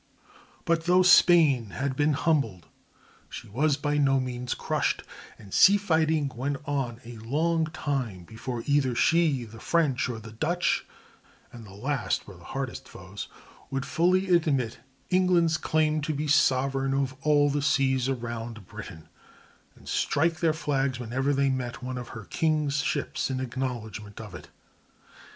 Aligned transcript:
But 0.65 0.85
though 0.85 1.03
Spain 1.03 1.69
had 1.69 1.95
been 1.95 2.13
humbled 2.13 2.65
she 3.29 3.47
was 3.47 3.77
by 3.77 3.99
no 3.99 4.19
means 4.19 4.55
crushed, 4.55 5.03
and 5.37 5.53
sea 5.53 5.77
fighting 5.77 6.27
went 6.29 6.57
on 6.65 6.99
a 7.05 7.19
long 7.19 7.67
time 7.67 8.23
before 8.23 8.63
either 8.65 8.95
she, 8.95 9.45
the 9.45 9.59
French, 9.59 10.09
or 10.09 10.17
the 10.17 10.31
Dutch—and 10.31 11.67
the 11.67 11.75
last 11.75 12.25
were 12.25 12.33
the 12.33 12.45
hardest 12.45 12.87
foes—would 12.89 13.85
fully 13.85 14.33
admit 14.35 14.79
England's 15.11 15.57
claim 15.57 16.01
to 16.01 16.15
be 16.15 16.27
sovereign 16.27 16.95
of 16.95 17.15
all 17.21 17.51
the 17.51 17.61
seas 17.61 18.09
around 18.09 18.65
Britain, 18.65 19.07
and 19.75 19.87
strike 19.87 20.39
their 20.39 20.51
flags 20.53 20.99
whenever 20.99 21.31
they 21.31 21.51
met 21.51 21.83
one 21.83 21.99
of 21.99 22.07
her 22.17 22.25
"king's 22.25 22.77
ships" 22.79 23.29
in 23.29 23.39
acknowledgment 23.39 24.19
of 24.19 24.33
it. 24.33 24.49